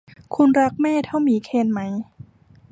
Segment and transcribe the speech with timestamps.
[0.35, 1.79] คุณรักแม่เท่าหมีเคนไหม